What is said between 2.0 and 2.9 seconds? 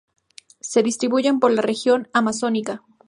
Amazónica.